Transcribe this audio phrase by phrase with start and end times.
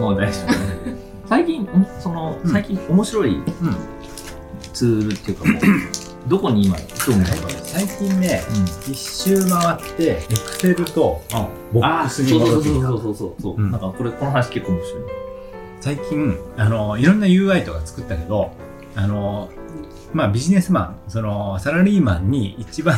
[0.00, 0.54] もう大丈夫。
[1.28, 1.62] 最近、
[1.98, 3.36] おその、最近面白い
[4.72, 5.62] ツールっていうかもう、
[6.28, 6.76] どこに今
[7.06, 7.42] 興味がある？
[7.42, 8.42] か最近ね、
[8.90, 11.22] 一周回って、エクセルと
[11.72, 12.86] ボックスにそう戻ってきた。
[12.88, 13.62] そうそうそうそうそう。
[13.62, 15.02] うんなんかこれ、この話結構面白い。
[15.80, 18.50] 最近、あの、いろんな UI とか作ったけど、
[18.96, 19.48] あの、
[20.12, 22.96] まあビジネスマン、そのサラリーマンに一番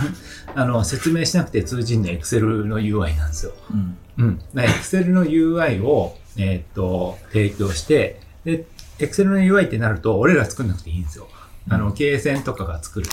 [0.54, 3.52] あの説明しなくて通じるのは Excel の UI なんですよ。
[3.70, 3.96] うん。
[4.16, 4.38] うん。
[4.54, 8.64] だから Excel の UI を、えーっと、提供して、で、
[8.98, 11.28] Excel の UI ってなると、俺ら作んなくていいんですよ。
[11.68, 13.10] あの、経線とかが作るん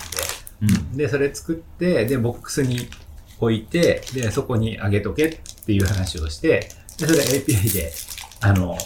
[0.94, 1.04] で。
[1.04, 2.88] で、それ作って、で、ボックスに
[3.38, 7.92] 置いて、で、そこに上げとけっていう話をして、で、それ API で、
[8.40, 8.76] あの、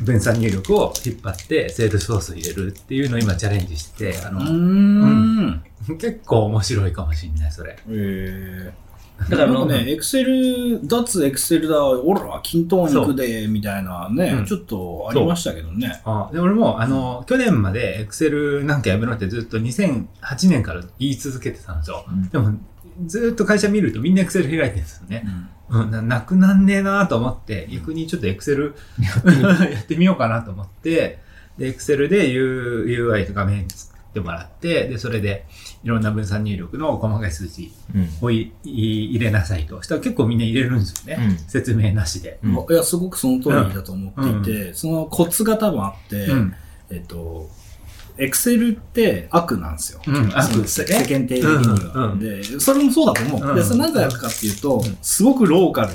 [0.00, 5.62] 分散入力を引っ張って、セールスソース入れるっていうのを今チャレンジしてて、あうの、ん。
[5.98, 7.76] 結構面白いかもしれない、それ。
[7.88, 8.72] え
[9.28, 14.46] だから、なんかね、エクセル、脱エクセルだ、オラは均等に行くで、みたいなね、うん。
[14.46, 16.00] ちょっとありましたけどね。
[16.04, 20.06] あで俺も、あの、去年まで Excel なんかやめろってずっと2008
[20.48, 22.04] 年から言い続けてたんですよ。
[22.08, 22.28] うん。
[22.28, 22.58] でも、
[23.06, 25.24] ずっと会社見るとみんな Excel 開いてるんですよね。
[25.70, 25.82] うん。
[25.82, 28.72] うん、ななくなんねえなと思って、逆にちょっと Excel
[29.70, 31.20] やってみようかなと思って、
[31.58, 35.46] で、Excel で U UI と画面作ってもらって、で、それで
[35.82, 38.08] いろんな分散入力の細かい数字うん。
[38.20, 39.82] をいい入れなさいと。
[39.82, 41.24] したら結構みんな入れるんですよね。
[41.28, 42.38] うん説明なしで。
[42.44, 46.54] うんいや、すごくその通りだと思っていて、そのコツが多分あって、うん。
[46.90, 47.48] えっと、
[48.18, 50.02] エクセルって悪なんですよ。
[50.06, 53.48] うん悪その世世間体的には、うんうんで、それもそうだと思う。
[53.48, 55.94] うんで、それなぜ悪かっていうと、うんすごくローカル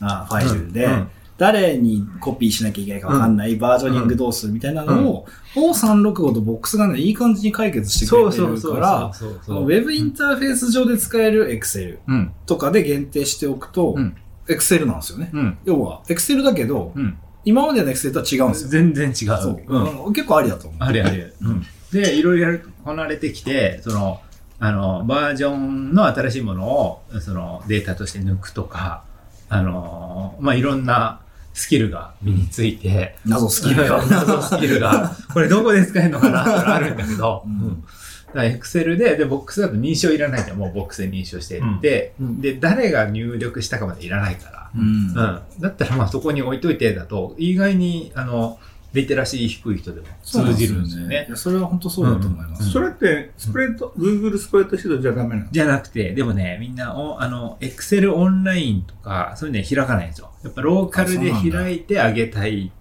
[0.00, 9.12] なファイルで、うんうん誰にコピーしなきゃいけないかわかんない、バージョニングどうするみたいなのを、O365 とボックスがね、いい感じに解決してくれてるから、
[9.46, 12.32] ウェブインターフェース上で使えるエクセルうん。
[12.44, 14.16] とかで限定しておくとうん、
[14.48, 15.30] エクセルなんですよね。
[15.32, 15.58] うん。
[15.64, 17.16] 要は、エクセルだけど、うん。
[17.44, 18.70] 今までのエクセルとは違うんですよ。
[18.70, 19.14] 全然違う。
[19.14, 20.06] そう、うん。
[20.06, 20.78] うん結構ありだと思う。
[20.80, 21.32] あれあれ。
[21.40, 21.64] うん。
[21.92, 24.20] で、いろいろこなれてきて、その、
[24.58, 29.04] あの、バージョンの新しいものを、その、データとして抜くとか、
[29.48, 31.20] あの、まあ、いろんな
[31.58, 33.88] スキルが身について、謎スキル。
[33.88, 34.06] が。
[34.06, 37.56] 謎スキルが、 これどこで使えるのかなってあるんだけど、ううん。
[37.56, 37.82] ん。
[38.28, 42.40] だからエクセルで、で、ボックスだと認証いらないって、もうボックスで認証していって、うん。
[42.40, 44.82] で、誰が入力したかまでいらないから、うん。
[44.82, 45.14] うん。
[45.14, 48.60] だったらまあそこに置いといてだと、意外に、あの、
[48.92, 51.30] リテラシー低い人でも通じるんですよねい。
[51.30, 52.70] やそれは本当そうだと思います。
[52.70, 60.30] それって、スプレッド、Google スプレッドシートじゃダメなのじゃなくて、でもね、みんな、おあの、エクセルオンラインとか、そういうの開かないんですよ。
[60.42, 62.72] やっぱローカルで開いてあげたい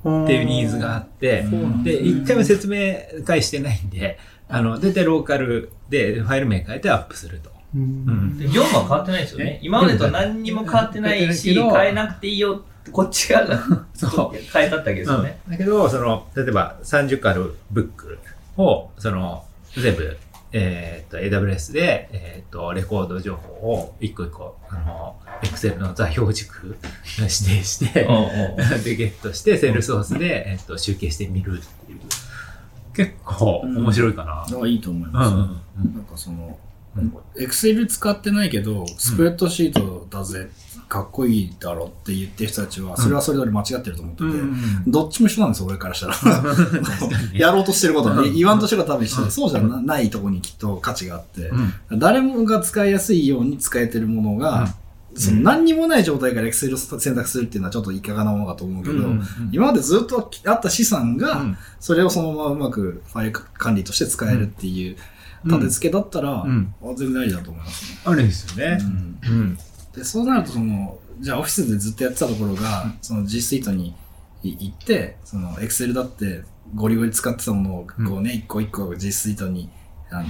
[0.00, 1.46] っていうニーズがあって、
[1.84, 7.50] で、一回も説明会してないんで、あの、大体ローカルでファイル名変えてアップすると。
[7.74, 9.58] ううん業務は変わってないですよね。
[9.62, 14.36] 今までと何にも変わってないし、変えなくていいよって、こっち側がそう。
[14.52, 15.40] 変えたってわけですよね。
[15.46, 18.18] うんだけど、その、例えば30個あるブック
[18.56, 20.16] を、その、全部、
[20.52, 26.76] えーっと、AWS で、えーっと、レコード情報を一個一個、あの、Excel の座標軸
[27.16, 27.28] 指定
[27.64, 28.14] して、うん
[28.62, 32.00] うんで、ゲットして、セールソースで、えーっと、集計してみるっていう。
[32.94, 34.46] 結構面白いかな。
[34.48, 35.34] だからいいと思いうんます。
[35.34, 36.58] うんなんかその
[36.96, 40.48] うん、エクセル使ってないけど、スプレッドシートだぜ、
[40.94, 44.30] かっこいいだろって言ってる人たちは、それはそれぞれ間違ってると思ってて、うん。
[44.30, 44.54] うん
[44.86, 46.14] どっちも一緒なんですよ、俺からしたら。
[47.34, 51.50] やろうとしてることはね、言わんとしてることは多分一緒で、そうじゃなないところにきっと価値があって、
[51.90, 51.98] うん。
[51.98, 54.72] 誰もが使いやすいように使えてるものが、
[55.16, 59.22] その何にもない状態から Excel を選択するっていうのはちょっといかがなものかと思うけど、うん。
[59.50, 61.58] 今までずっとあった資産が、うん。
[61.80, 64.96] それをそのままうまくファイル管理として使えるっていう
[65.44, 66.72] 立て付けだったら、うん。
[66.80, 67.98] あ全然ありだと思いますね。
[68.04, 68.78] あるんですよね。
[68.80, 69.18] うん。
[69.22, 69.58] うん。
[69.96, 73.94] でそうなるとその、じゃあオフィスでずっとやってたところが、その G Suite に
[74.42, 76.42] 行って、その Excel だって
[76.74, 79.70] ゴリゴリ使ってたものをこうね、一個一個 G Suite に
[80.10, 80.26] あの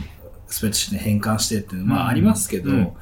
[0.47, 2.93] スプレッドシートに変換してっていうのはまあありますけど、うん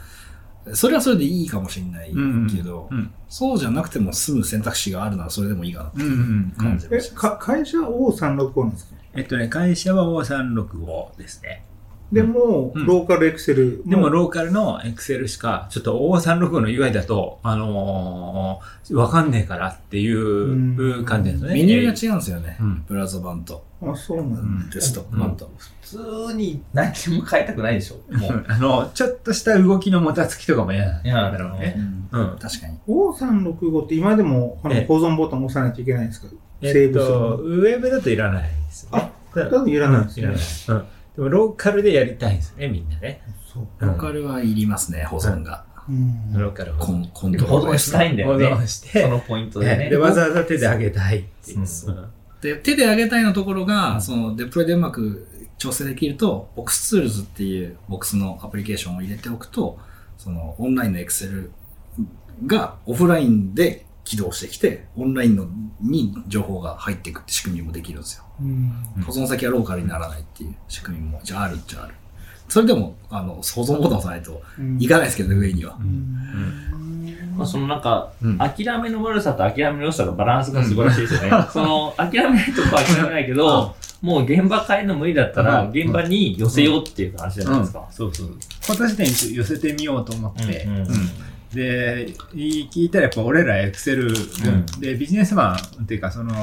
[0.75, 2.11] それはそれでいいかもしれない
[2.55, 3.13] けど、うん。
[3.29, 6.09] そうじゃなくても済む選択肢があるならそれでもいいかなってうん。
[6.09, 6.53] うん。
[6.55, 7.17] え感じました。
[7.17, 8.95] か会社 O365 なんですか？
[9.15, 11.65] えっとね、会社は O365 ですね。
[12.13, 21.55] でも、うんローカルエクセルでも、ローカルの Excel しか、ちょっと O365 の UI だと、あのーわかんねえからっていう感じですね。
[21.55, 22.59] メニューが違うんですよね。
[22.61, 24.41] うんブラウザ版とあ、そうなんだ。
[24.41, 25.51] うんデスクトップ版と。
[25.81, 26.89] 普通に何
[27.19, 27.97] も変えたくないでしょ。
[28.17, 28.45] もう。
[28.49, 31.77] あの、ちょっとした動きのもたつきとかも嫌なんいやだろうね。
[32.13, 32.39] うんうん。
[32.39, 32.77] 確かに。
[32.89, 36.29] O365 って今でもあのええ保存ボタン押さないといけないんですか？
[36.61, 39.11] えっセーブすると、ウェブだといらないですよね。
[39.35, 40.41] 多分いらないですねいらない。
[40.69, 40.85] うん。
[41.17, 43.21] でも、ローカルでやりたいんですね、みんなね。
[43.53, 43.63] そう。
[43.81, 45.65] うんローカルはいりますね、保存が。
[45.89, 48.47] うんローカル保存コンコント保存ロールですしたいんだ保よね。
[48.55, 49.91] 存して、そのポイントでね。
[49.91, 51.67] で、わざわざ手で上げたいっていう。
[51.67, 52.11] そう
[52.41, 55.27] で、手で上げたいのところが、そのデプロイでうまく
[55.59, 59.79] 調整できると、ボックスツールズっていうボックスのアプリケーションを入れておくと、
[60.19, 61.51] そのオンラインの Excel
[62.47, 65.47] がオフラインで起動してきて、オンラインの
[65.81, 68.25] に情報が入っていくって仕組みもできるんですよ。
[68.41, 68.73] うん
[69.05, 71.95] 保存先はローカルにならないっていう仕組みも、じゃああるっちゃある。
[72.49, 74.43] それでも、あの、保存ボタン押さないと
[74.79, 75.79] いかないですけどね、上には。
[77.37, 81.31] まあ、そのなんか、うん諦めの悪さと諦めの良さがバランスが素晴らしいですよね。
[81.51, 87.87] その、諦めないとこは諦めないけど、もう現場変えるの無理だったら、うん現場に寄せようっていう話じゃないですか。
[87.91, 88.37] そうそう。
[88.67, 90.87] 今年で寄せてみようと思って、うんうん
[91.55, 94.13] で、い聞いたらやっぱ俺らエクセル、
[94.81, 96.35] で、ビジネスマンっていうか、その、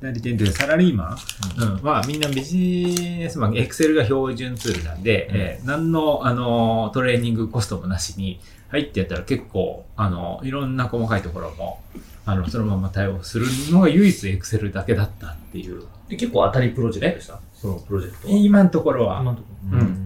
[0.00, 1.16] 代理店というかサラリーマ
[1.60, 8.40] ン、うんはみんなビジネスマン、エクセルが標準ツールなんで、うんえー何の、あの、トレーニングコストもなしに
[8.70, 11.80] 入ってやったら結構、あの、いろんな細かいところも、
[12.24, 15.82] あの、そのまま対応するのが唯一エクセルだけだったっていう。
[16.08, 17.38] で結構当たりプロジェクトでした？
[17.54, 18.34] そのプロジェクトは。
[18.34, 19.20] 今のところは。
[19.20, 19.78] 今のところ。
[19.78, 20.01] うんうん。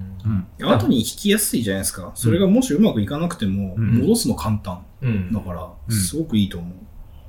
[0.58, 2.12] 後に引きやすいじゃないですか。
[2.14, 4.84] それがもしうまくいかなくても、うん戻すの簡単。
[5.02, 5.32] うん。
[5.32, 6.68] だから、うんすごくいいと思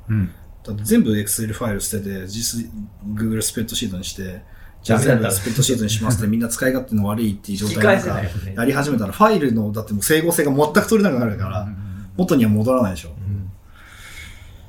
[0.10, 0.14] う。
[0.14, 0.32] うん。
[0.64, 2.70] だって全部 Excel ファイル捨てて、実質
[3.14, 4.42] Google スプレッドシートにして、
[4.84, 8.54] じゃあ全部スプレッドシートにしますって みんな使い勝手の悪いっていう状態なんか返せないよね。
[8.56, 11.68] やり始めたら、ファイルの、だってもう整合性が全く取れなくなるから、
[12.16, 13.10] 元には戻らないでしょ。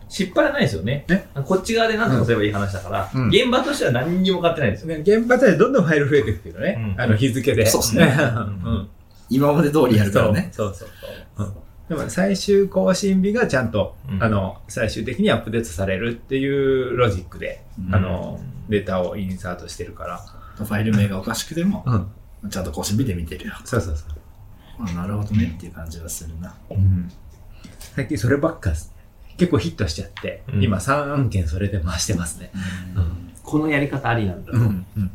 [0.08, 1.04] 失敗はないですよね。
[1.44, 4.88] こっち側で何とかすればいい話だから、うん現場としては何にも変わってないんですよ。
[4.88, 6.94] ね、現場でどんどんファイル増えていくけどね。
[6.96, 7.66] うんあの日付で。
[7.66, 8.88] そうっすねうん。
[9.30, 10.48] 今まで通りやるからね。
[10.52, 10.88] そうそう
[11.36, 11.46] そう。
[11.46, 11.52] うん
[11.88, 18.38] でも最終更新日がちゃんと、うんあの、最終的にアップデートされるっていうロジックで、うんあの、
[18.68, 20.18] データをインサートしてるから。
[20.56, 21.84] ファイル名がおかしくても、
[22.42, 22.50] うん。
[22.50, 23.54] ちゃんと更新日で見てるよ。
[23.64, 24.18] そうそうそう。
[24.80, 26.54] あなるほどねっていう感じがするな。
[26.70, 27.10] うん。
[27.78, 28.72] 最近そればっか
[29.38, 32.50] 結構ヒットしちゃって、うん今3案件それで回してますね。
[32.94, 34.52] うんこのやり方ありなんだ。
[34.52, 34.84] うん。
[34.96, 35.10] うん。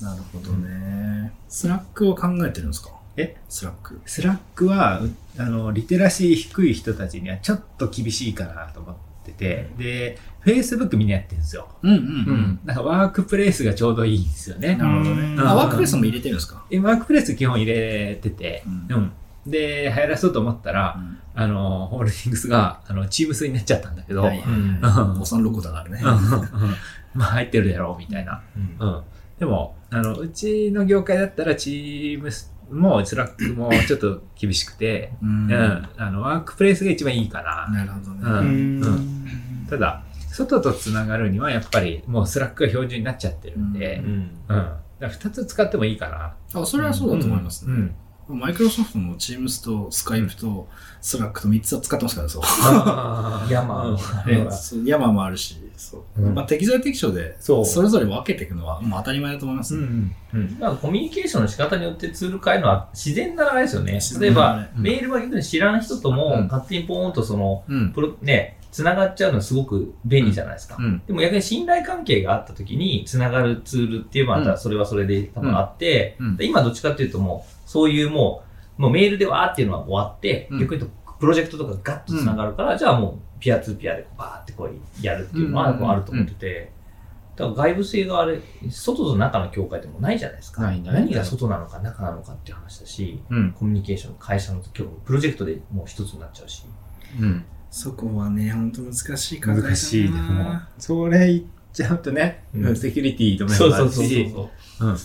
[0.00, 1.30] なるほどね。
[1.46, 2.90] スラックを考えてるんですか？
[3.18, 3.36] え？
[3.50, 4.00] スラック。
[4.06, 11.68] スラックは、うあの、リテラシー低い人たちにはちょっと厳しいかなと思ってて、で、Facebook みんなやってるんですよ。
[11.82, 12.60] うんうんうん。
[12.64, 14.76] なんかワークプレイスがちょうどいいんですよね。
[14.76, 15.34] なるほどね。
[15.34, 16.64] うんあ、ワークプレイスも入れてるんですか？
[16.70, 19.12] えワークプレイス基本入れてて、ううんん。
[19.50, 20.98] で、流行らそうと思ったら、
[21.34, 26.00] あの、ホールディングスが、あの、チームスになっちゃったんだけど、はいはい O365だからね。
[26.02, 26.74] うん
[27.14, 28.42] まあ入ってるだろう、みたいな。
[28.56, 29.02] うんうん。
[29.38, 35.88] でも、あの、うちの業界だったら、チームスも、スラックもちょっと厳しくて、うんうん。
[35.96, 37.68] あの、ワークプレイスが一番いいかな。
[37.72, 38.20] なるほどね。
[38.22, 39.24] うんうん
[39.70, 44.18] ただ、外とつながるには、やっぱり、もうスラックが標準になっちゃってるんで、ううん。
[44.18, 46.60] んだから二つ使ってもいいかな。
[46.60, 47.72] あ、それはそうだと思いますね。
[47.74, 47.94] うん。
[48.28, 50.68] マイクロソフトも Teams と Skype と
[51.00, 52.42] Slack と3つは使ってますからね、そう。
[53.50, 56.22] ヤマーヤマもあるし、そう。
[56.22, 59.82] うんまあ、適材適所で、それぞれ分けていくのは、もう当たり前だと思いますね。
[59.82, 60.14] うん。
[60.34, 60.56] うん。
[60.58, 64.20] まあ、コミュニケーションの仕方によってツール変えるのは自然な流れですよね自。
[64.20, 67.92] 例えばうんメールは逆に知らん人ともうん勝手にポーンとその、うん。
[67.92, 70.76] プロね、繋がっちゃうのはすごく便利じゃないですか。
[70.78, 71.02] うん。
[71.06, 78.42] でも逆に信頼関係があった時に繋がるツールっていうのはまたそれはそれで多分あって、今どっちかっていうともう、そういうも
[78.78, 86.72] う、もうメールでわーっていうのは終わって、うん逆に言うとプロジェクトとかガッと繋がるから、じゃあもうピアツーピアでバーってこうやるっていうのはあると思ってて、
[87.38, 90.62] だから外部性があれ、外と中の境界ってもうないじゃないですか。
[90.62, 93.52] 何が外なのか中なのかっていう話だし、うん。
[93.52, 96.64] コミュニケーション、会社の今日プロジェクトでもう一つになっちゃうし。
[97.20, 97.44] うん。
[97.70, 104.32] そこはね、ほんと難しい課題だな難しいでも、それ言っちゃうとね、うんセキュリティともあるし、
[104.80, 104.84] う。
[104.84, 104.96] うん。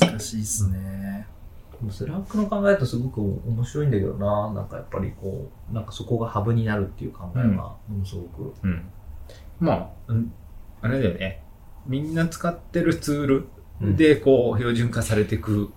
[0.00, 1.26] 難しいっすね。
[1.90, 8.54] スラックの考えとすごく面白いんだけどな、なんかやっぱりこう、なんかそこがハブになるっていう考えが、ものすごく。
[8.62, 8.84] うん。
[9.58, 10.32] まあ、うん、
[10.80, 11.42] あれだよね。
[11.86, 15.72] みんな使ってるツールで、こう、標準化されていく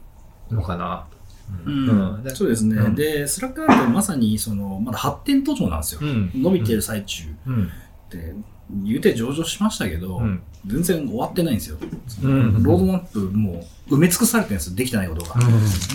[0.51, 1.07] のかな。
[1.65, 2.75] うんうんそうですね。
[2.75, 6.01] うんで、スラックなんてまさに、その、まだ発展途上なんですよ。
[6.01, 7.69] ん伸びてる最中うん。
[8.09, 8.35] で、
[8.83, 10.41] 言うて上場しましたけど、うん。
[10.65, 11.77] 全然終わってないんですよ。
[12.23, 14.75] うんロードマップもう埋め尽くされてるんですよ。
[14.75, 15.35] できてないことが。
[15.35, 15.41] ま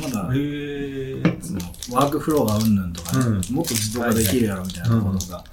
[0.09, 1.61] だ、へその
[1.93, 5.45] ワークフローがうんぬんとかね、うんもっと自動化できるやろみたいなことが、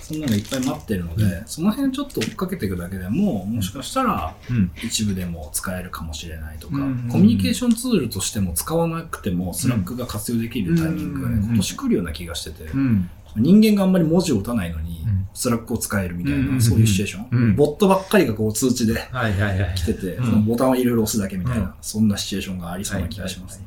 [0.00, 4.70] そんなのいっぱい待ってるので、その辺ちょっと追っかけていくだけでも、もしかしたらうん。
[4.82, 13.10] 一部でも使えるかもしれないとか、うんコミュニケーションツールとしても使わなくても、スラックが活用できるタイミングがね、うん今年来るような気がしてて、うん。
[13.36, 17.26] 人間があんまり文字を打たないのにうん、スラックを使えるみたいうんな、そういうシチュエーション。
[17.30, 19.74] うんボットばっかりがこう通知ではいはいはい。
[19.74, 23.66] 来てて、うんそのボタンをいろいろ押すだけみたいな、うんそんなシチュエーションがありそうな気がしますね。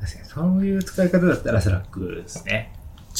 [0.00, 2.72] 確かにそういう使い方だったらスラックですね。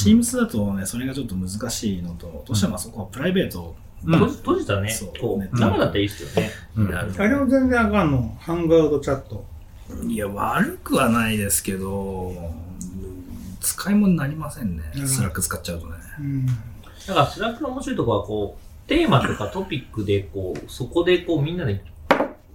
[0.04, 3.74] Teams だとね、それがちょっと難しいのと、どうしてもあそこはプライベート
[4.04, 6.50] うん閉じたねそう、こねう、生だったらいいっすよね。
[7.18, 8.36] あれも全然あかんの。
[8.40, 9.44] ハングアウトチャット。
[10.06, 12.52] いや、悪くはないですけど、
[13.60, 14.84] 使い物になりませんね。
[14.96, 15.94] うんスラック使っちゃうとね。
[16.20, 16.46] うん。
[16.46, 16.52] だ
[17.08, 21.82] から、スラックの面白いところは、こう、テーマとかトピックで、こう、そこで、こう、みんなで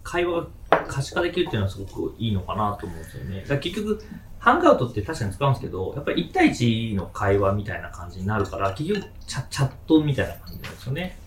[0.04, 0.48] 会話が
[0.88, 3.46] 可視化できるっていうのはすごくいいのかなと思うんですよね。
[3.48, 4.02] だ結局、
[4.40, 11.18] ハングアウトって確かに使うんですけど、やっぱり1対1の会話みたいな感じになるから、結局チャ、チャットみたいな感じなんですよね。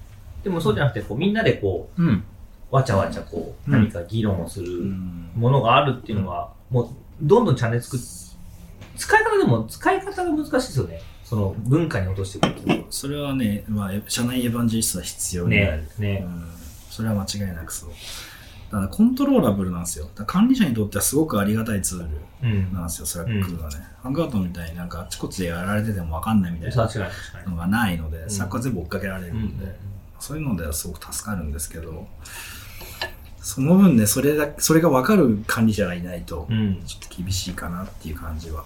[0.45, 2.25] でもそうじゃなくて、こう、みんなでこう、うん。
[2.71, 6.89] わちゃわちゃこう、うん何か議論をするうんものがあるっていうのは、もう、
[7.23, 8.01] どんどんチャンネル作っ、
[8.97, 11.01] 使い方でも、使い方が難しいですよね。
[11.25, 15.83] その、文化に落としていうのはそれはね、まあ、社内エヴァンジェリストは必要になる。
[15.83, 16.23] ね、ね。
[16.25, 16.45] うん、
[16.91, 17.91] それは間違いなくそう。
[18.71, 20.09] ただコントローラブルなんですよ。
[20.27, 22.09] 管理者にとってはすごくありがたいツール
[22.43, 22.73] うん。
[22.73, 23.77] なんですよ、スラックがね。
[24.03, 26.89] ハングアウトみたいになんかあちこちでやられててもわかんないみたいな。
[27.47, 29.77] のがないので、んスラックは全部追っかけられるうんんで、
[30.19, 32.07] そういうのではすごく助かるんですけど、
[33.39, 36.83] その分ね、それだそれがわかる管理者がいないとう、ん。
[36.85, 38.65] ちょっと厳しいかなっていう感じは。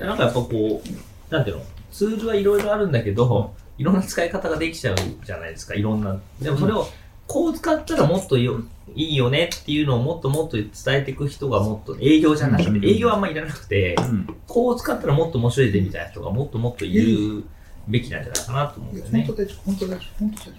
[0.00, 0.82] なんかやっぱこ
[1.30, 1.62] う、なんていうの、
[1.92, 6.16] ツールはいろいろあるんだけど、いろんな使い方ができちゃうじゃないですか、いろんな。
[6.40, 6.88] でもそれを、
[7.28, 8.62] こう使ったらもっとよ
[8.94, 14.36] いいよねっていうのをもっともっと伝えていく人がもっと、営業じゃなくて、うん営業はあんまりいらなくて、うん。
[14.46, 17.44] こう使ったらもっと面白いでみたいな人がもっともっといる
[17.86, 19.24] べきなんじゃないかなと思うんですよね。
[19.26, 20.52] 本当大丈夫、本当大丈夫、本当大丈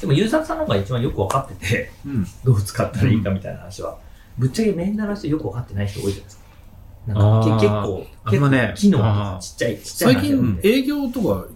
[0.00, 2.26] でもユーザーさんの方が一番よく分かってて、うん。
[2.44, 3.98] どう使ったらいいかみたいな話は、
[4.38, 6.41] ぶっちゃけメンダーの人よく分かってない人多いじゃないですか。
[7.06, 11.46] なんか結構、結あんまね構機能ちっちゃい、ちっちゃい最近営業とか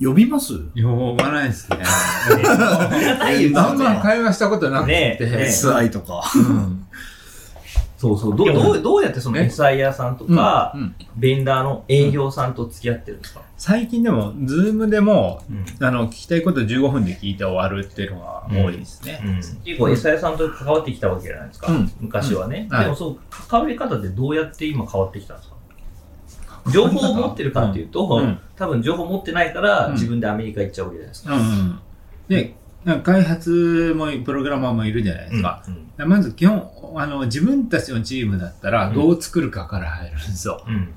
[0.00, 0.52] 呼びます？
[0.76, 1.78] 呼ばないですね。
[3.56, 5.18] あんま会話したことなくて。
[5.20, 6.22] ?SI とか。
[8.08, 8.18] うん。
[8.18, 8.36] そうそう。
[8.36, 19.20] どう、どうどうやってそのね SIR さんとか、うんベンダーの営業さんと付き合ってるんですか、最近でも、ズームでも、うんあの、聞きたいこと15分で聞いて終わるっていうのが多いですね。
[19.64, 21.70] 結構 SIR さんと関わってきたわけじゃないですか？
[21.70, 25.48] うん昔はね、でもそう、関わり方ってどうやって今変わってきたんです
[26.46, 26.70] か？
[26.70, 31.80] 情報を持ってるかっていうと、うん多分情報持ってないから、うん自分でアメリカ行っちゃうわけじゃないですか。
[32.28, 35.62] で、なんか開発も、プログラマーもいるじゃないですか。
[35.66, 40.64] うんまず基本、あの、自分たちのチームだったら、どう作るかから入るんですよ。
[40.66, 40.88] うん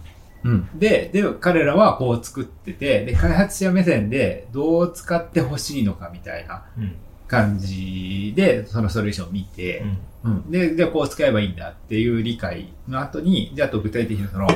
[0.46, 0.70] うん。
[0.80, 6.96] で、で、彼らはこう作ってて、で、開発者目線でどう使ってほしいのかみたいなうん
[7.28, 9.84] 感じで、そのソリューションを見て、
[10.24, 10.52] うん。
[10.52, 14.48] で、で、こう使えばいいんだっていう理解の後に、じゃああと具体的にその、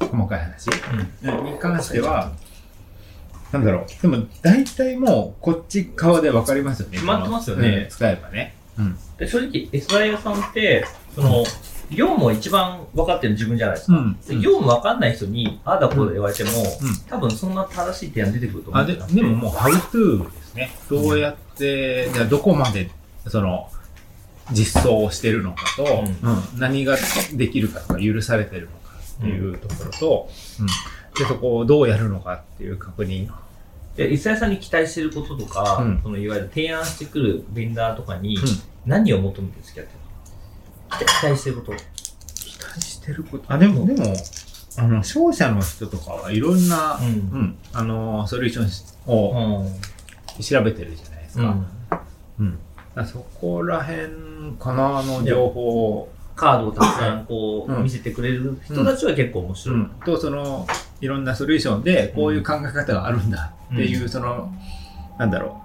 [0.00, 2.32] 細かい話に関しては、
[3.54, 4.02] なんだろう。
[4.02, 6.94] でも、大体もう、こっち側で分かりますよね。
[6.94, 8.56] 決まってますよねうん使えばね。
[8.76, 8.98] うん。
[9.16, 10.84] で正直 SIR さんって、
[11.14, 11.44] その、
[11.90, 13.96] 業務を一番分かってる自分じゃないですか。
[13.96, 16.54] うんで業務分かんない人に、ああだこうだ言われても、ん
[17.08, 20.70] 多分そんな正しい提案出てくると思あ、で、ってなくてでももう、how to ですね。
[20.90, 22.90] どうやって、じゃあどこまで、
[23.28, 23.70] その、
[24.50, 26.96] 実装をしてるのかと、ううん何が
[27.34, 30.66] できるかとか、許されてるのかっていうところと、うん
[31.16, 33.28] で、そこをどうやるのかっていう確認。
[33.96, 38.42] で、イスさんに期待してることとか、うんそのいわゆる提案してくるベンダーとかにうん
[38.86, 39.98] 何を求めて付き合ってる
[40.90, 41.04] のか？
[41.20, 41.72] 期待してること。
[41.74, 43.44] 期待してること。
[43.52, 44.14] あ、でも、でも、
[44.76, 50.42] あの、商社の人とかはいろんな、うんうん、あの、ソリューションをうん。
[50.42, 51.56] 調べてるじゃないですか。
[52.40, 52.58] うん。
[53.06, 54.08] そこら辺
[54.58, 59.78] かな、の情報を、カードをたくさんこう、うん見せてくれる人たちは結構面白い。
[59.78, 60.66] うん、と、その、
[61.04, 64.50] いろんなソリューションで、こういう考え方があるんだっていう、うんその、
[65.18, 65.60] なんだろ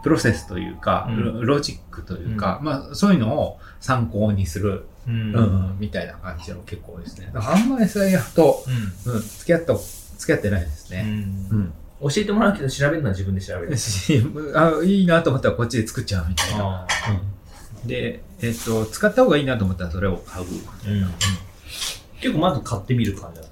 [0.00, 7.30] う、プロセスというか、うんロロジックというか、まあ、そういうのを参考にする、うんうんみたいな感じの結構ですね。
[7.34, 8.64] だからあんま SIF と、
[9.04, 11.02] うん、付き合った、付き合ってないですうね。
[11.02, 11.06] ん
[11.50, 11.72] うん。
[12.00, 13.76] 教えてもらうけど調べるのは自分で調べる。
[13.76, 14.22] し
[14.54, 16.64] あいいなと思ったらこっちで作っちゃうみたいな。
[16.64, 16.86] あ
[17.82, 20.46] うん、で、えっと、使った方がいいなと思ったらそれを買う。
[20.46, 21.10] ーうん
[22.22, 23.51] 結構まず買ってみる感じなの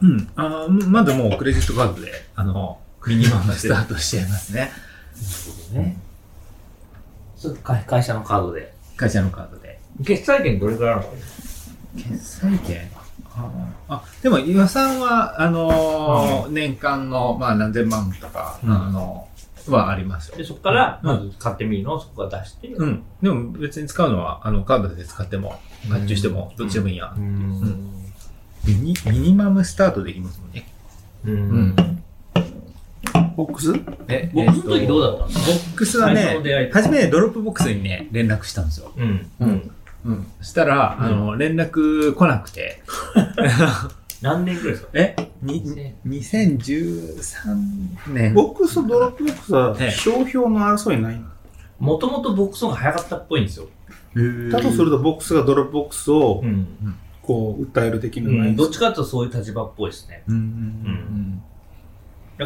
[0.00, 0.28] うん。
[0.36, 4.70] あーまずもうクレジットカードで、あの、ミニマムスタートしちゃいますね。
[5.74, 5.96] なね。
[7.36, 8.74] そう会会社のカードで。
[8.96, 9.80] 会社のカードで。
[10.04, 11.08] 決済権どれくらいあるの？
[11.08, 11.16] か
[11.96, 12.90] 決済権？
[13.88, 19.28] あ、でも予算は、あのー年間の、まあ何千万とか、うんあの
[19.68, 20.44] はありますよで、。
[20.44, 21.94] そこから、うんまず買ってみるの？
[21.94, 22.68] をそこから出して。
[22.68, 23.02] うん。
[23.22, 27.12] でも別に使うのは、あの、カードで使っても、発注しても、どっちでもいいや。
[27.16, 27.97] うん。
[28.66, 30.66] ミニミニマムスタートできますもんね。
[31.24, 31.28] う。
[33.36, 33.72] ボックス？
[34.08, 36.40] え僕の時どうだったんですかボックスはね
[36.72, 38.92] 最初めドロップボックスにね、連絡したんですよ。
[38.96, 39.30] うん。
[39.40, 39.70] うん
[40.04, 40.26] うん。
[40.42, 42.80] したら、あの、連絡来なくて、
[44.22, 44.88] 何年ぐらいですか？
[44.94, 45.16] え？
[45.42, 45.62] に
[46.06, 47.56] ?2013
[48.08, 48.34] 年。
[48.34, 51.24] ボックスとドロップボックスはええ商標の争いないの？
[51.78, 53.66] もともとボックスの方が早かったっぽいんですよ。
[54.50, 56.66] だとするとボックスがドロップボックスをうん。
[57.28, 58.52] こう訴える的なのう、なん。
[58.54, 60.22] いどっちかというとそういう立場っぽいですね。
[60.26, 61.42] うんうん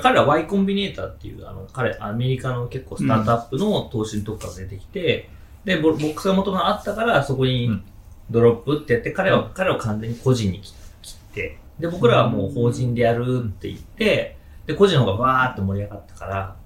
[0.00, 5.28] 彼ら Y コンビネーターっていう、あの、彼、アメリカの結構スタートアップの投資のとこから出てきて、
[5.66, 7.84] で、ボボックスが元々あったから、そこにうん。
[8.30, 10.72] ドロップってやって、彼は、彼を完全に個人に切
[11.02, 16.56] 切って、で、僕らはもう法人でやるって言って、で、個人の方がバーって盛り上がったから、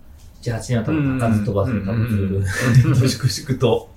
[0.41, 3.91] 7、8年は多分高ず飛ばず、多分粛々と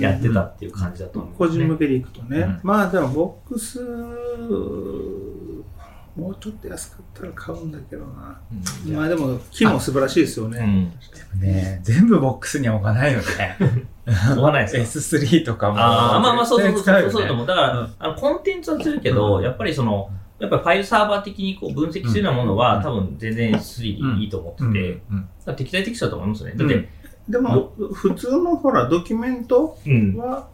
[0.00, 2.60] やってたっていう感じだと思う、個人向けでいくとね、うん。
[2.62, 3.80] まあでもボックス
[6.16, 8.40] もうちょっと安かったら買うんだけどな、
[8.86, 8.94] うん。
[8.94, 10.92] まあでも機能素晴らしいですよね、
[11.34, 11.40] うん。
[11.40, 13.24] ね全部ボックスには置かないよね。
[14.06, 15.78] しょうがないですか？S3 とかも。
[15.78, 17.46] ああ、まあまあ、そうそうそうそう、そうだと思う。
[17.46, 17.94] だから、うん。
[17.98, 22.82] あの、コンテンツは強いけど、やっぱりその、やっぱりファイルサーバー的にこう分析するようなものは、うん。
[22.82, 24.70] 多分全然 S3 でいいと思ってて、うん。
[24.70, 25.00] だか
[25.46, 26.52] ら適材適所だと思いますね。
[26.54, 26.88] だって、
[27.28, 30.16] でも普通のほらドキュメントうん。
[30.16, 30.48] は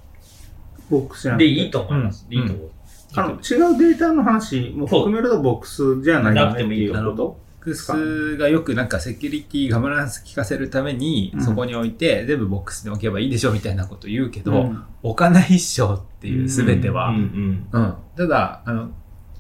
[0.89, 2.27] ボックスじゃなで、いいと思います。
[2.31, 2.39] うん。
[2.39, 2.71] いいと思う。
[3.17, 7.13] あの違うデータの話も含めるとボックスじゃないなくてもいいこと？
[7.15, 11.43] ボックスがよくなんかセキュリティガバナンス効かせるためにうん。
[11.45, 14.85] そこに置いて全部ボックスに置けばいいでしょみたいなこと言うけど、うん。
[15.03, 17.69] 置かないっしょっていう全ては、うんうん。
[17.73, 17.95] うん。
[18.17, 18.91] ただ、あの、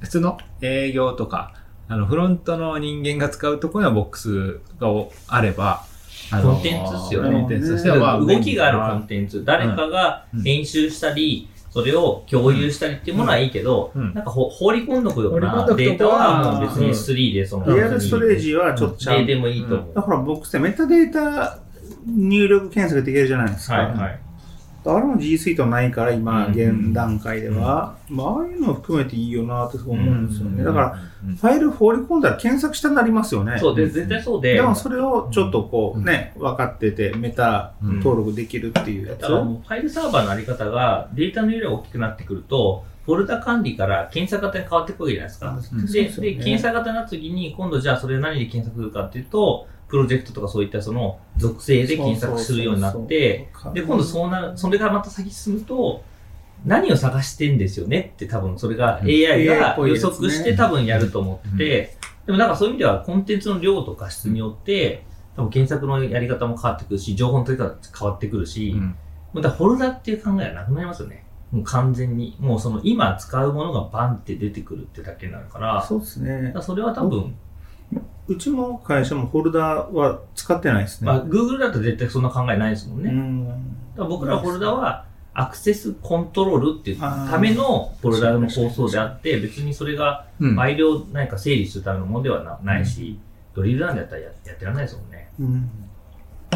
[0.00, 1.54] 普通の営業とか、
[1.88, 4.88] あの、フロントの人間が使うところにはボックスが
[5.28, 5.84] あれば、
[6.31, 7.41] コンテンツっすよね。
[7.41, 10.43] コンテンツとしては、まあ、動きがあるコ便ンテンツ、誰かがうん。
[10.43, 14.15] 編集したり、それを共有したりっていうものはいいけど、うん。
[14.15, 19.19] なんかほ放り込んどくようなデータははもう別に S3 でその、リアルストレージはちょっとちゃう。
[19.21, 19.95] ででもいいと思う。
[19.95, 21.59] だからボックスでメタデータ
[22.07, 23.75] 入力検索できるじゃないですか。
[23.75, 24.21] はいはい。
[24.84, 26.52] あれも G Suite ないから今、うん。
[26.52, 30.58] 現段階では、まあ、ああいうのを含めていいよなって思うんですよね。
[30.58, 30.64] うん。
[30.64, 30.99] だから、
[31.37, 33.58] ファイル放り込んだら検索したくなりますよね。
[33.58, 34.54] そうで、絶対そうで。
[34.54, 45.58] でもそれをちょっとこうね、分かってて、メタ登録できるっていうやつだからもうファイルサーバーのあり方がデータの容量が大きくなってくると、フォルダ管理から検索型に変わってくるわけじゃないですか。
[45.73, 45.86] うん。
[45.86, 56.05] で、で検索型になった時に、今度じゃあそれ何で検索するかっていうと、プロジェクトとかそういったその属性で検索するようになって、で、今度そうな、それがまた先進むと、
[56.65, 65.05] 何を探してんですよねって多分それがうん AI が予測して多分やると思ってて、でもなんかそういう意味ではコンテンツの量とか質によって、
[65.37, 68.97] 多分検索のやり方も変わってくるし、情報の取り方変わってくるし、うん
[69.33, 71.25] もうだからフォルダっていう考えはなくなりますよね。
[71.53, 72.37] もう完全に。
[72.41, 76.63] もうその今使うものがバンって出てくるってだけになるから、そうですねら。
[76.63, 77.35] それは多分、
[78.29, 81.07] うちの会社もフォルダは使ってないですね。
[81.07, 83.11] まあ Google だと絶対そんな考えないですもんね。
[83.11, 84.09] うん。
[84.09, 90.55] 僕らフォルダはアクセスコントロールっていうためのフォルダの構想であって、別にそれがうん。
[90.55, 93.19] ファイルを何か整理するためのものではなないし、
[93.55, 95.29] ドリルランでやったらややってらんないですもんね。
[95.41, 95.71] うん。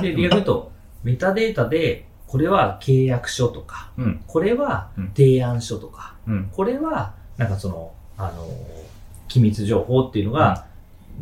[0.00, 0.70] で、逆に言うと、
[1.02, 4.20] メタデータで、これは契約書とか、うん。
[4.26, 5.08] これはうん。
[5.08, 6.48] 提案書とか、うん。
[6.52, 8.84] これは、なんかその、あのー
[9.26, 10.66] 機密情報っていうのが、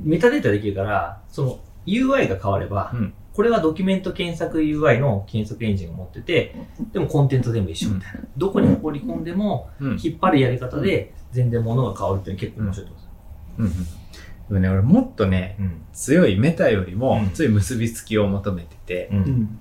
[0.02, 3.14] メタデータできるから、その UI が変われば、うん。
[3.32, 6.54] これはドキュメント検索 UI の検索エンジンが持ってて、
[6.92, 8.20] でもコンテンツ全部一緒みたいな。
[8.36, 9.98] どこに放り込んでも、うん。
[10.02, 13.10] 引っ張るやり方で全然物が変わるっていうのは結構面白いと思います。
[13.58, 13.66] うん。
[13.66, 14.02] うん。
[14.48, 15.82] でもね、俺もっとね、うん。
[15.92, 17.30] 強いメタよりもうん。
[17.30, 19.10] 強い結びつきを求めてて、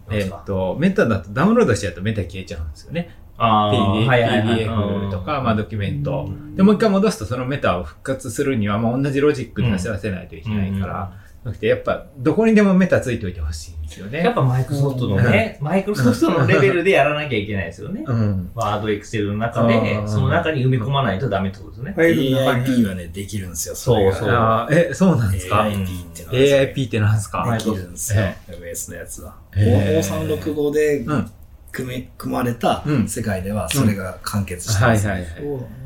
[0.09, 3.15] えっと、メタだとダウンロードしちゃうとメタ消えちゃうんですよね。
[3.41, 6.25] あ PD ーはいはいはい PDF とか、まあドキュメント。
[6.27, 11.13] うんで、もう一回戻すとそのメタを復活するには、まあ同じロジックに走らせないといけないから、
[11.45, 14.19] なくてやっぱどこにでもメタついておいてほしいんですよね。
[14.19, 18.03] やっぱマイクロソフトのね、マイクロソフトのレベルでやらなきゃいけないですよね。
[18.05, 18.51] うん。
[18.53, 21.93] ワード、エクセルの中うで、んその中に埋め込まないとダメってことですね。
[21.97, 23.75] AIP はね、できるんですよ。
[23.75, 27.57] そうそうえ、そうなんですか？AIP ってのはですね ?AIP ってなんですか？
[27.57, 28.35] できるんですよえ。
[28.49, 29.35] MS のやつは。
[29.55, 31.31] へー O365 でうん
[31.71, 33.07] 組め組まれたうん。
[33.07, 35.07] 世界ではそれが完結してます。
[35.07, 35.81] はいはいはい。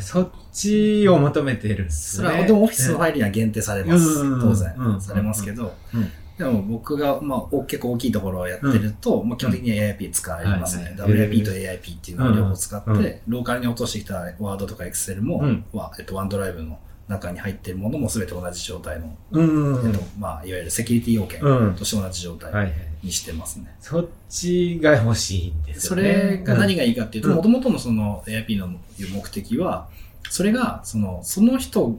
[0.00, 2.30] そっちを求めてるんですよね。
[2.30, 4.20] それはでもオフィスのファイルには限定されます。
[4.20, 4.40] うん。
[4.40, 5.00] 当然、うん。
[5.00, 6.10] されますけど、うん。
[6.38, 10.84] でも僕が、まあ、お結構大きいところをやってると、まあ、基本的に AIP 使いますね。
[10.84, 11.12] はいはい。
[11.12, 13.20] WIP と AIP っていうのを両方使って、うん。
[13.26, 15.64] ローカルに落としてきたワードとか Excel も、うん。
[15.72, 16.78] はえっと、ワンドライブの
[17.08, 19.88] 中に入っているものも全て同じ状態の、うん。
[19.88, 22.72] えっとまあ、いわゆるセキュリティ要件うんとして同じ状態。
[23.02, 23.72] にしてますね。
[23.80, 26.08] そっちが欲しいんですそよね。
[26.08, 29.88] れが何がいいかっていうと、うんもともとのその AIP の目的は、
[30.30, 31.98] それが、その、その人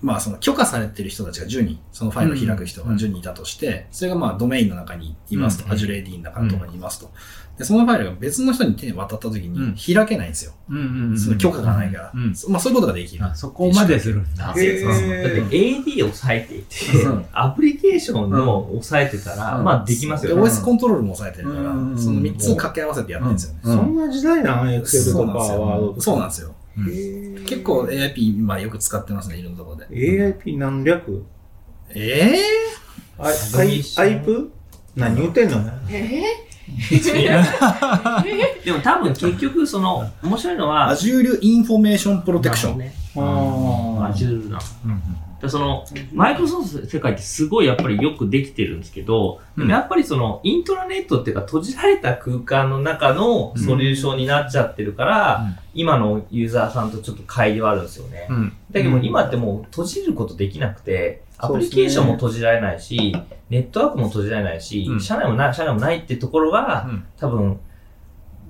[0.00, 7.10] まあその許可されてる人たちが10人、そのファイルを開く人が10人いたとして、それがまあドメインの中にいますと、うん Azure AD の中とかにいますと。
[7.58, 10.52] で、そのファイルが別の人に手に渡った時うんに開けないんですよ。
[10.70, 12.12] うんうんうんその許可がないから。
[12.14, 13.24] うんまあそういうことができる。
[13.24, 14.44] あそこまでするんだ。
[14.46, 20.42] だって AD を抑えていて、うんアプリケーションの抑えてたら、うんまあできますでよね。
[20.42, 23.60] OS コントロールも抑えてるから、うんその3つ掛け合わせてやってるんですよね。
[23.64, 24.72] うんそんな時代なん？
[24.72, 25.26] エクセルと。
[25.26, 25.44] か。
[25.98, 26.54] そうなんですよ。
[27.46, 29.86] 結構 AIP 今よく使ってますね、いろんなところで。
[29.88, 31.24] AIP 何略
[31.94, 32.38] ええ
[33.18, 34.50] アイアイアイプ？
[34.96, 35.58] 何言ってんの？
[38.64, 42.76] でも多分結局、その、面白いのは、Azure Information Protection。
[42.76, 42.92] ね。
[43.16, 44.58] あ Azure な。
[44.84, 45.02] うん
[45.40, 55.56] でその、マイクロソフト世界ってすごいやっぱりよくできてるんですけど、でもやっぱりその、イントラネットっていうか閉じられた空間の中のソリューションになっちゃってるから、うん。
[55.74, 58.26] 今のユーザーさんとちょっと乖離はあるんですよね。
[58.28, 58.52] うん。
[58.72, 63.14] だけど今ってもう閉じることできなくて、アプリケーションも閉じられないし、
[63.48, 65.00] ネットワークも閉じられないし、うん。
[65.00, 67.04] 社内もない、社内もないってところが、うん。
[67.16, 67.60] 多分、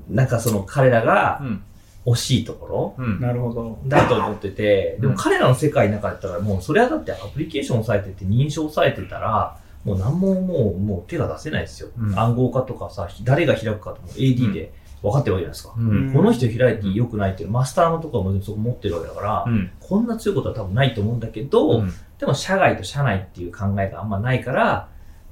[0.08, 1.62] なんかその彼らがうん
[2.12, 3.20] 惜しいところうん。
[3.20, 3.78] なるほど。
[3.86, 11.88] だと思ってて、でもうん彼らの世界の中だったらもうそれはだってアプリケーションを押さえてて認証を押さえてたら、もう何ももう、もう手が出せないですよ。
[11.98, 12.18] うん。
[12.18, 15.74] 暗号化とかさ、誰が開くかとも AD で分かってるわけじゃないですか。
[15.78, 16.12] うん。
[16.12, 19.70] この人開いて良くないっていう、マスターのところもそこ持ってるわけだから、うん。
[19.80, 21.84] こんな強いことは多分ないと思うんだけど、
[22.18, 24.88] でも社外と社内っていう考えがあんまないから、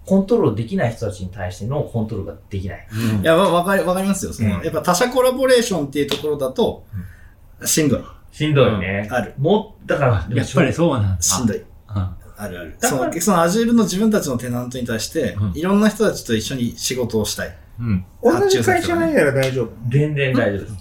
[0.07, 2.87] コントロールできない人たちに対してのコントロールができない。
[3.21, 4.33] いや、わわかり、わかりますよ。
[4.33, 6.85] その、うんやっぱ他社コラボレーションっていうところだと、
[7.65, 8.01] しんどい。
[8.33, 9.09] しんどいね。
[9.11, 9.35] ある。
[9.37, 11.23] もう、だから、やっぱりそうなんだ。
[11.23, 11.57] しんどい。
[11.57, 11.67] うん
[12.39, 12.77] あるある。
[12.79, 17.57] だからその、その Azure の自分たちのテナントに対して、うんいろんな人たちと一緒に仕事をしたい。
[17.81, 19.71] うん同じ会社ないなら大丈夫？
[19.89, 20.75] 全然大丈夫です。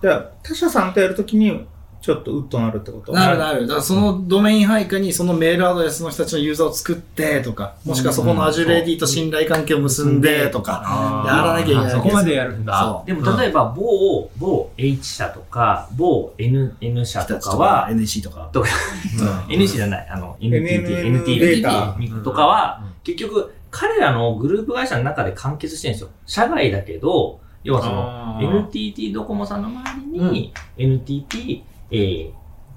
[0.00, 1.66] じゃあ、他社さんとやるときに、
[2.02, 3.12] ちょっとウッドなるってこと？
[3.12, 3.62] なるなる。
[3.62, 12.80] だからそのドメイン配下にそのメールアドレスの人たちのユーザーを作ってとか、もしくはそこの Azure AD と信頼関係を結んでとか、やらなきゃいけないそこまでやるんだ。
[12.82, 13.06] そう。
[13.06, 18.50] でも例えば、某、某 H 社とか、某 N, N 社とかは、NEC とか。
[18.52, 18.68] とか。
[19.48, 19.54] うん。
[19.54, 26.08] NC じゃない、あの、NTT、NTT データとかは、結局、彼らのグループ会社の中で完結してるんですよ。
[26.26, 31.62] 社外だけど、要はその、NTT ドコモさんの周りに、NTT、
[31.92, 32.32] えー、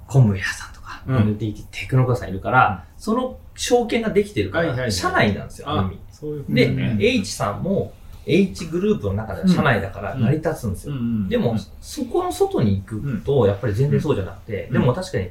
[0.08, 1.18] コムウェアさんとか、うん。
[1.30, 4.92] NTT テクノカさんいるから、その証券ができてるから、はいはいはい。
[4.92, 6.00] 社内なんですよ、ある意味。
[6.12, 7.94] そういうで、ね H さんも
[8.26, 10.94] H グループの中では社内だから成り立つんですよ。
[10.94, 14.74] うんでも、そこの外に行くと、やっぱり全然そうじゃなくて、うん。
[14.74, 15.30] でも確かに、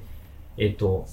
[0.57, 1.07] えっと、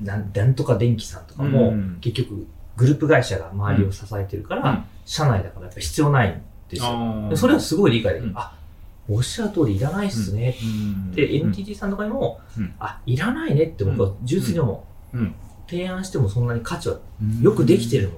[0.00, 4.84] なんなんとか電機さんとかも、うん結局、グループ会社が周りを支えてるから、うん。
[5.06, 7.30] 社内だからやっぱ必要ないんですよ。
[7.34, 8.30] それはすごい理解できる。
[8.30, 8.38] うん。
[8.38, 8.54] あ、
[9.08, 10.56] おっしゃる通りいらないっすね。
[10.62, 15.18] うんで、うん NTT さんとかにも、うんあ、いらないねって僕は純粋に思う。
[15.18, 15.34] うん
[15.68, 18.10] 提案してもそんなに価値はうんよくできてる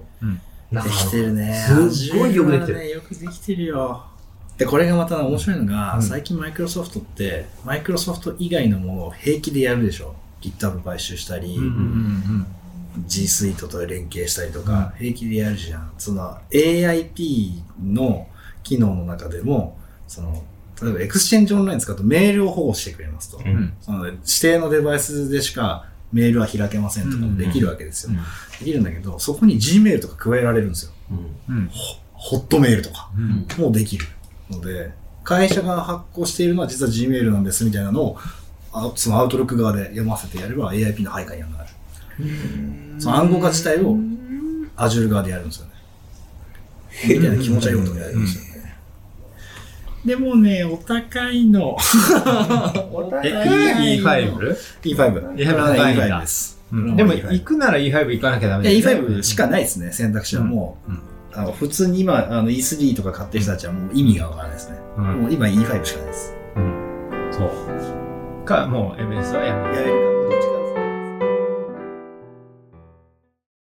[0.73, 0.83] の。
[0.83, 1.55] できてるね。
[1.91, 4.05] すっごいよくできてるよくできてるよ。
[4.59, 10.15] で、これがまた面白いのが、うん最近マイクロソフトって、マイクロソフト以外のものを平気でやるでしょ。
[10.41, 11.59] GitHub 買収したり、
[13.07, 15.93] G Suite と連携したりとか、平気でやるじゃん。
[15.99, 18.29] その AIP の
[18.63, 20.43] 機能の中でも、その、
[20.85, 23.39] 例えば Exchange Online 使うとメールを保護してくれますと。
[23.39, 28.13] うんの指定のデバイスでしかメールは開けませんとかもできるわけですよ。
[28.13, 28.19] うん
[28.59, 30.93] できるんだけど、そこに Gmail とか加えられるんですよ。
[31.49, 31.71] うんうん
[32.13, 34.07] ホットメールとかうんもできる
[34.51, 34.93] ので、
[35.25, 38.19] 会社が発行しているのは実は Gmail なんですみたいなのを、
[38.73, 41.69] あそのアウトロック側で読ませてやれば AIP の配下にはなる。
[42.99, 43.97] その暗号化自体を
[44.77, 45.73] Azure 側でやるんですよね。
[47.09, 48.54] みたいな気持ち悪いことをやるんですよね。
[50.05, 51.77] でもね、お高いの。
[53.25, 54.03] え E5?
[54.03, 54.57] E5。
[54.83, 56.61] E5 高いんだ E5 です。
[56.73, 60.93] うんでも行くなら E5 行かなきゃダメいやだよね E5 しかないですね、選択肢はもう。
[61.53, 64.79] 普通に今、あの E3 とか買ってる人たちはもう意味がわからないですね。
[64.99, 66.37] うんもう今 E5 しかないです。
[67.33, 70.14] そうかもう MS はやめるやれるか